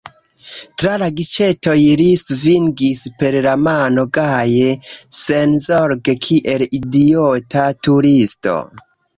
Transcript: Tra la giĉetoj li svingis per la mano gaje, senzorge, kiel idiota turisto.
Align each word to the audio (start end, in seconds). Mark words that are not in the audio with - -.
Tra 0.83 0.93
la 1.01 1.09
giĉetoj 1.17 1.75
li 1.99 2.07
svingis 2.21 3.03
per 3.21 3.37
la 3.47 3.53
mano 3.67 4.07
gaje, 4.19 4.71
senzorge, 5.21 6.19
kiel 6.29 6.67
idiota 6.83 7.69
turisto. 7.89 8.59